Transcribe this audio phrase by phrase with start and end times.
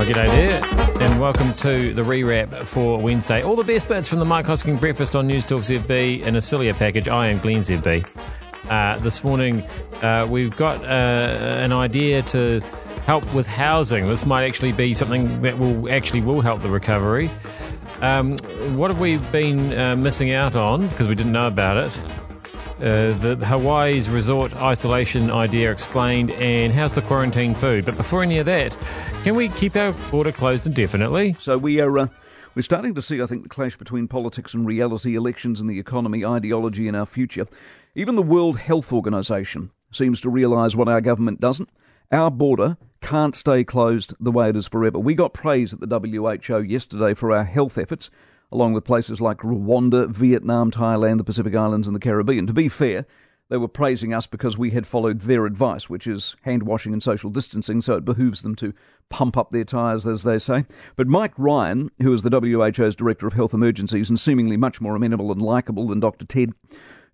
[0.00, 0.64] Oh, g'day there,
[1.02, 3.42] and welcome to the rewrap for Wednesday.
[3.42, 6.40] All the best bits from the Mike Hosking breakfast on News Talk ZB in a
[6.40, 7.08] sillier package.
[7.08, 8.06] I am Glenn ZB.
[8.70, 9.64] Uh, this morning,
[10.00, 12.60] uh, we've got uh, an idea to
[13.06, 14.06] help with housing.
[14.06, 17.28] This might actually be something that will actually will help the recovery.
[18.00, 18.36] Um,
[18.76, 22.27] what have we been uh, missing out on because we didn't know about it?
[22.78, 27.84] Uh, the Hawaii's resort isolation idea explained, and how's the quarantine food?
[27.84, 28.78] But before any of that,
[29.24, 31.34] can we keep our border closed indefinitely?
[31.40, 31.98] So we are.
[31.98, 32.06] Uh,
[32.54, 35.80] we're starting to see, I think, the clash between politics and reality, elections and the
[35.80, 37.48] economy, ideology and our future.
[37.96, 41.70] Even the World Health Organization seems to realise what our government doesn't.
[42.12, 45.00] Our border can't stay closed the way it is forever.
[45.00, 48.08] We got praise at the WHO yesterday for our health efforts
[48.50, 52.46] along with places like Rwanda, Vietnam, Thailand, the Pacific Islands, and the Caribbean.
[52.46, 53.06] To be fair,
[53.48, 57.02] they were praising us because we had followed their advice, which is hand washing and
[57.02, 58.74] social distancing, so it behooves them to
[59.08, 60.66] pump up their tyres, as they say.
[60.96, 64.94] But Mike Ryan, who is the WHO's Director of Health Emergencies and seemingly much more
[64.94, 66.26] amenable and likeable than Dr.
[66.26, 66.52] Ted,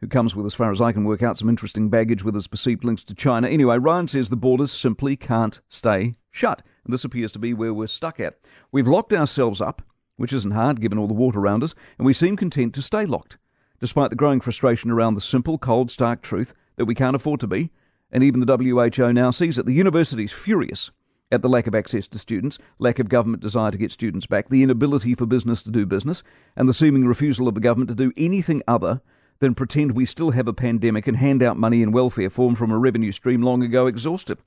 [0.01, 2.49] who comes with, as far as I can work out, some interesting baggage with his
[2.49, 3.49] perceived links to China.
[3.49, 6.63] Anyway, Ryan says the borders simply can't stay shut.
[6.85, 8.39] And this appears to be where we're stuck at.
[8.73, 9.83] We've locked ourselves up
[10.17, 13.05] which isn't hard given all the water around us, and we seem content to stay
[13.05, 13.39] locked,
[13.81, 17.47] despite the growing frustration around the simple, cold, stark truth that we can't afford to
[17.47, 17.71] be,
[18.13, 19.67] and even the WHO now sees it.
[19.67, 20.91] The university's furious
[21.33, 24.49] at the lack of access to students, lack of government desire to get students back,
[24.49, 26.23] the inability for business to do business,
[26.57, 29.01] and the seeming refusal of the government to do anything other
[29.41, 32.71] than pretend we still have a pandemic and hand out money in welfare form from
[32.71, 34.39] a revenue stream long ago exhausted.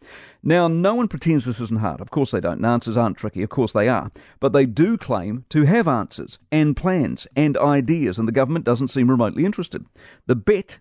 [0.44, 2.02] Now, no one pretends this isn't hard.
[2.02, 2.64] Of course they don't.
[2.64, 3.44] Answers aren't tricky.
[3.44, 4.12] Of course they are.
[4.40, 8.90] But they do claim to have answers and plans and ideas, and the government doesn't
[8.90, 9.86] seem remotely interested.
[10.26, 10.80] The bet,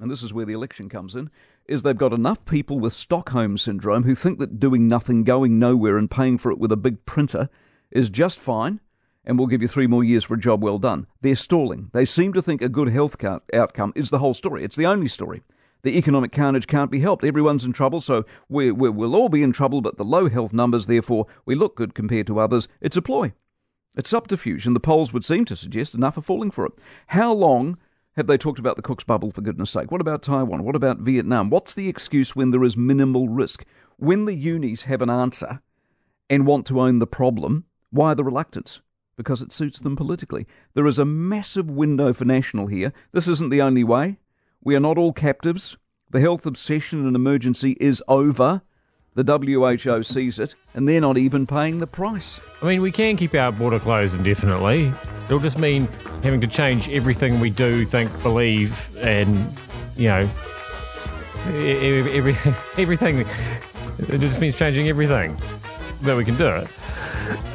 [0.00, 1.30] and this is where the election comes in,
[1.66, 5.96] is they've got enough people with Stockholm syndrome who think that doing nothing, going nowhere,
[5.96, 7.48] and paying for it with a big printer
[7.90, 8.80] is just fine
[9.26, 11.06] and we'll give you three more years for a job well done.
[11.20, 11.90] They're stalling.
[11.92, 13.16] They seem to think a good health
[13.52, 14.64] outcome is the whole story.
[14.64, 15.42] It's the only story.
[15.82, 17.24] The economic carnage can't be helped.
[17.24, 20.86] Everyone's in trouble, so we will all be in trouble, but the low health numbers,
[20.86, 22.68] therefore, we look good compared to others.
[22.80, 23.34] It's a ploy.
[23.94, 26.72] It's subterfuge, and the polls would seem to suggest enough are falling for it.
[27.08, 27.76] How long
[28.16, 29.90] have they talked about the Cook's bubble, for goodness sake?
[29.90, 30.64] What about Taiwan?
[30.64, 31.50] What about Vietnam?
[31.50, 33.64] What's the excuse when there is minimal risk?
[33.96, 35.60] When the unis have an answer
[36.30, 38.80] and want to own the problem, why the reluctance?
[39.16, 40.46] Because it suits them politically.
[40.74, 42.92] There is a massive window for National here.
[43.12, 44.18] This isn't the only way.
[44.62, 45.76] We are not all captives.
[46.10, 48.62] The health obsession and emergency is over.
[49.14, 52.40] The WHO sees it, and they're not even paying the price.
[52.60, 54.92] I mean, we can keep our border closed indefinitely.
[55.26, 55.86] It'll just mean
[56.24, 59.56] having to change everything we do, think, believe, and,
[59.96, 60.28] you know,
[61.46, 62.54] everything.
[62.76, 63.20] everything.
[64.08, 65.36] It just means changing everything
[66.04, 66.68] that we can do it.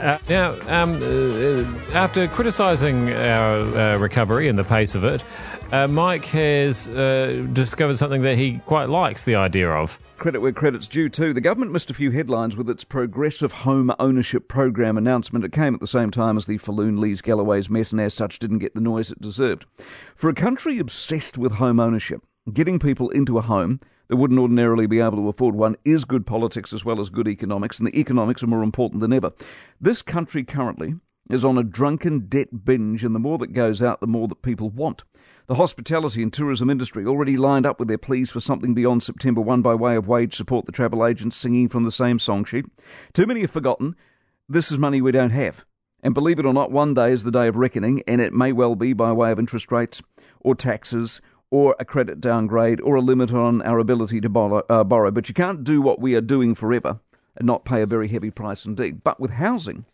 [0.02, 5.24] Uh, now, um, uh, after criticising our uh, recovery and the pace of it,
[5.72, 10.00] uh, Mike has uh, discovered something that he quite likes the idea of.
[10.18, 11.34] Credit where credit's due, too.
[11.34, 15.46] The government missed a few headlines with its progressive home ownership program announcement.
[15.46, 18.40] It came at the same time as the Falloon Lees Galloway's mess, and as such,
[18.40, 19.66] didn't get the noise it deserved.
[20.16, 22.22] For a country obsessed with home ownership,
[22.52, 26.26] getting people into a home that wouldn't ordinarily be able to afford one is good
[26.26, 29.32] politics as well as good economics, and the economics are more important than ever.
[29.80, 30.96] This country currently
[31.30, 34.42] is on a drunken debt binge, and the more that goes out, the more that
[34.42, 35.04] people want.
[35.46, 39.42] The hospitality and tourism industry already lined up with their pleas for something beyond September
[39.42, 42.66] 1 by way of wage support, the travel agents singing from the same song sheet.
[43.14, 43.96] Too many have forgotten
[44.48, 45.66] this is money we don't have.
[46.02, 48.52] And believe it or not, one day is the day of reckoning, and it may
[48.52, 50.02] well be by way of interest rates
[50.40, 51.22] or taxes
[51.52, 55.12] or a credit downgrade or a limit on our ability to borrow, uh, borrow.
[55.12, 57.00] But you can't do what we are doing forever
[57.36, 59.04] and not pay a very heavy price indeed.
[59.04, 59.86] But with housing,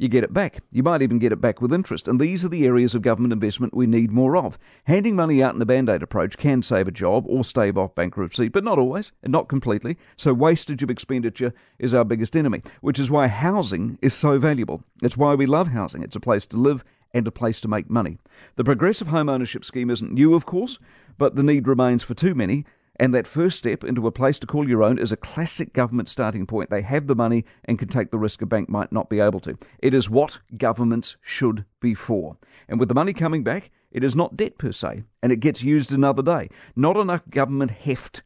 [0.00, 0.62] you get it back.
[0.70, 2.06] You might even get it back with interest.
[2.06, 4.56] And these are the areas of government investment we need more of.
[4.84, 7.96] Handing money out in a band aid approach can save a job or stave off
[7.96, 9.98] bankruptcy, but not always and not completely.
[10.16, 14.84] So, wastage of expenditure is our biggest enemy, which is why housing is so valuable.
[15.02, 16.04] It's why we love housing.
[16.04, 18.18] It's a place to live and a place to make money.
[18.56, 20.78] The progressive home ownership scheme isn't new, of course,
[21.16, 22.64] but the need remains for too many.
[23.00, 26.08] And that first step into a place to call your own is a classic government
[26.08, 26.68] starting point.
[26.68, 29.38] They have the money and can take the risk a bank might not be able
[29.40, 29.56] to.
[29.78, 32.36] It is what governments should be for.
[32.68, 35.62] And with the money coming back, it is not debt per se, and it gets
[35.62, 36.48] used another day.
[36.74, 38.22] Not enough government heft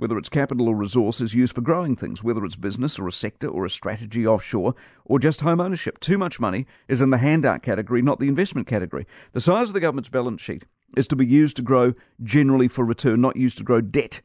[0.00, 3.12] whether it's capital or resource, is used for growing things, whether it's business or a
[3.12, 4.74] sector or a strategy offshore
[5.04, 6.00] or just home ownership.
[6.00, 9.06] Too much money is in the handout category, not the investment category.
[9.32, 10.64] The size of the government's balance sheet
[10.96, 11.92] is to be used to grow
[12.22, 14.22] generally for return, not used to grow debt.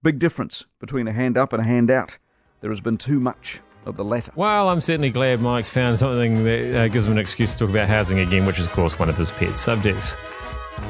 [0.00, 2.18] Big difference between a hand up and a hand out.
[2.60, 4.30] There has been too much of the latter.
[4.36, 7.70] Well, I'm certainly glad Mike's found something that uh, gives him an excuse to talk
[7.70, 10.14] about housing again, which is, of course, one of his pet subjects.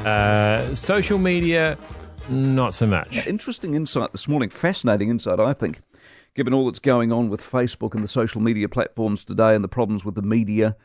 [0.05, 1.77] Uh, social media,
[2.29, 3.27] not so much.
[3.27, 4.49] Interesting insight this morning.
[4.49, 5.81] Fascinating insight, I think,
[6.35, 9.69] given all that's going on with Facebook and the social media platforms today and the
[9.69, 10.75] problems with the media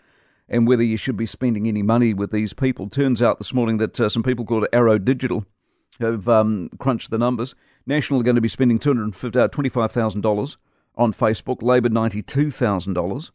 [0.48, 2.88] and whether you should be spending any money with these people.
[2.88, 5.44] Turns out this morning that uh, some people called Arrow Digital
[6.00, 7.54] have um, crunched the numbers.
[7.86, 10.56] National are going to be spending $225,000
[10.96, 13.30] on Facebook, Labour $92,000,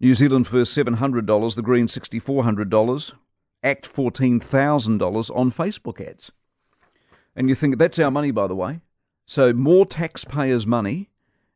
[0.00, 3.12] New Zealand First $700, the Green $6,400,
[3.64, 6.32] ACT $14,000 on Facebook ads.
[7.34, 8.80] And you think that's our money, by the way.
[9.24, 11.10] So more taxpayers' money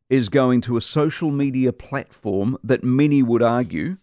[0.09, 3.97] is going to a social media platform that many would argue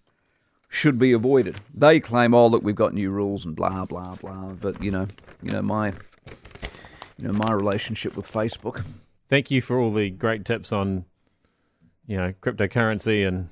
[0.69, 1.57] should be avoided.
[1.73, 5.07] They claim, "Oh, look, we've got new rules and blah blah blah." But you know,
[5.43, 5.89] you know my,
[7.17, 8.85] you know my relationship with Facebook.
[9.29, 11.07] Thank you for all the great tips on,
[12.07, 13.49] you know, cryptocurrency and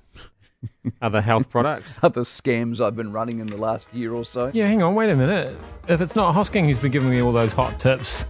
[1.00, 2.02] other health products.
[2.12, 4.50] Other scams I've been running in the last year or so.
[4.52, 5.56] Yeah, hang on, wait a minute.
[5.88, 8.24] If it's not Hosking who's been giving me all those hot tips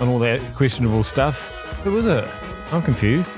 [0.00, 1.48] and all that questionable stuff,
[1.82, 2.28] who was it?
[2.72, 3.32] I'm confused.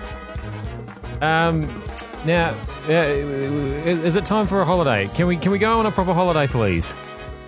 [1.20, 1.68] Um,
[2.24, 2.54] now,
[2.88, 5.08] uh, is it time for a holiday?
[5.14, 6.94] Can we can we go on a proper holiday, please?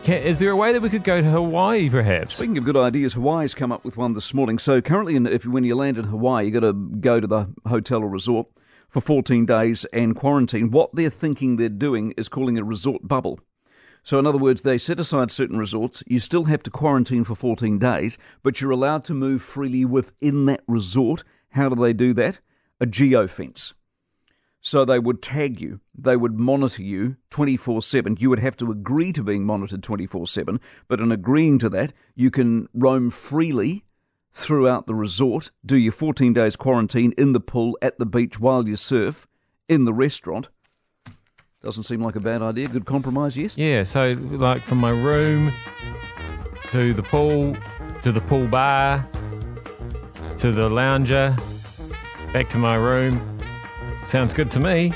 [0.03, 2.37] Can, is there a way that we could go to Hawaii, perhaps?
[2.37, 4.59] Speaking of good ideas, Hawaii's come up with one this morning.
[4.59, 7.53] So currently, in, if when you land in Hawaii, you got to go to the
[7.67, 8.47] hotel or resort
[8.91, 10.71] for 14 days and quarantine.
[10.71, 13.41] What they're thinking they're doing is calling a resort bubble.
[14.03, 16.03] So, in other words, they set aside certain resorts.
[16.07, 20.47] You still have to quarantine for 14 days, but you're allowed to move freely within
[20.47, 21.23] that resort.
[21.51, 22.41] How do they do that?
[22.81, 23.75] A geofence.
[24.63, 28.17] So they would tag you, they would monitor you 24 7.
[28.19, 31.93] You would have to agree to being monitored 24 7, but in agreeing to that,
[32.15, 33.85] you can roam freely
[34.33, 38.69] throughout the resort, do your 14 days quarantine in the pool, at the beach, while
[38.69, 39.27] you surf,
[39.69, 40.49] in the restaurant.
[41.63, 42.69] Doesn't seem like a bad idea.
[42.69, 43.59] Good compromise, yes?
[43.59, 45.53] Yeah, so like from my room
[46.71, 47.57] to the pool,
[48.03, 49.07] to the pool bar,
[50.39, 51.37] to the lounger,
[52.33, 53.21] back to my room
[54.03, 54.93] Sounds good to me.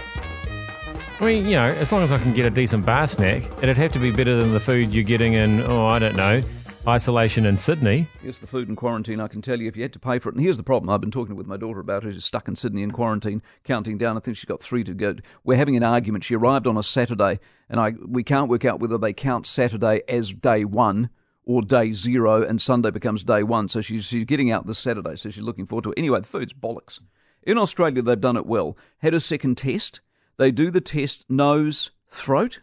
[1.20, 3.76] I mean, you know, as long as I can get a decent bar snack, it'd
[3.76, 6.42] have to be better than the food you're getting in, oh, I don't know,
[6.86, 8.06] isolation in Sydney.
[8.22, 10.28] Yes, the food in quarantine, I can tell you, if you had to pay for
[10.28, 10.34] it.
[10.34, 12.12] And here's the problem I've been talking with my daughter about her.
[12.12, 14.16] She's stuck in Sydney in quarantine, counting down.
[14.16, 15.16] I think she's got three to go.
[15.44, 16.25] We're having an argument.
[16.25, 20.02] She arrived on a Saturday, and I we can't work out whether they count Saturday
[20.08, 21.10] as day one
[21.44, 23.69] or day zero, and Sunday becomes day one.
[23.69, 25.98] So she's, she's getting out this Saturday, so she's looking forward to it.
[25.98, 27.00] Anyway, the food's bollocks.
[27.42, 28.76] In Australia, they've done it well.
[28.98, 30.00] Had a second test.
[30.36, 32.60] They do the test nose, throat,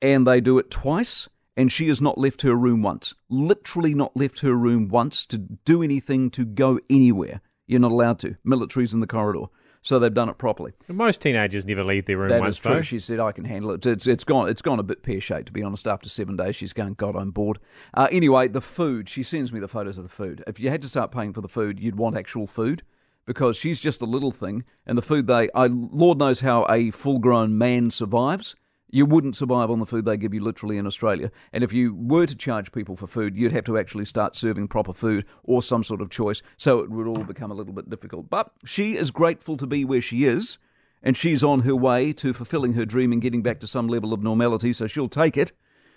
[0.00, 1.28] and they do it twice.
[1.56, 3.14] And she has not left her room once.
[3.28, 7.42] Literally not left her room once to do anything, to go anywhere.
[7.66, 8.36] You're not allowed to.
[8.44, 9.46] Military's in the corridor.
[9.84, 10.72] So they've done it properly.
[10.86, 12.74] Most teenagers never leave their room that once, is true.
[12.74, 12.82] though.
[12.82, 14.48] She said, "I can handle it." It's, it's gone.
[14.48, 15.88] It's gone a bit pear shaped, to be honest.
[15.88, 17.58] After seven days, she's going, "God, I'm bored."
[17.92, 19.08] Uh, anyway, the food.
[19.08, 20.44] She sends me the photos of the food.
[20.46, 22.84] If you had to start paying for the food, you'd want actual food
[23.24, 26.90] because she's just a little thing, and the food they, I, Lord knows how a
[26.92, 28.54] full grown man survives.
[28.94, 31.32] You wouldn't survive on the food they give you literally in Australia.
[31.54, 34.68] And if you were to charge people for food, you'd have to actually start serving
[34.68, 36.42] proper food or some sort of choice.
[36.58, 38.28] So it would all become a little bit difficult.
[38.28, 40.58] But she is grateful to be where she is,
[41.02, 44.12] and she's on her way to fulfilling her dream and getting back to some level
[44.12, 45.52] of normality, so she'll take it.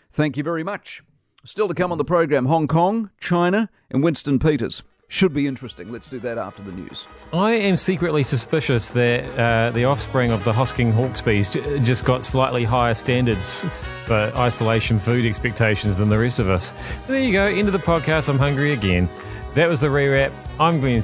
[0.10, 1.04] Thank you very much.
[1.44, 5.92] Still to come on the program Hong Kong, China, and Winston Peters should be interesting.
[5.92, 7.08] Let's do that after the news.
[7.32, 12.64] I am secretly suspicious that uh, the offspring of the Hosking Hawkesbys just got slightly
[12.64, 13.68] higher standards
[14.06, 16.74] for isolation food expectations than the rest of us.
[17.08, 18.30] There you go, end of the podcast.
[18.30, 19.10] I'm hungry again.
[19.54, 20.34] That was the rewrap.
[20.60, 21.02] I'm Glenn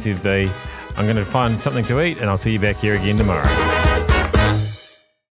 [0.97, 3.80] i'm going to find something to eat, and I'll see you back here again tomorrow.